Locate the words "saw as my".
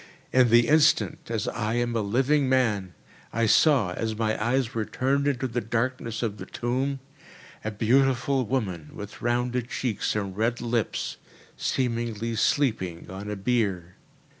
3.45-4.35